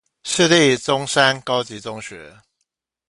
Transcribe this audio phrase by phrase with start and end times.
[0.23, 2.39] 市立中山高級中學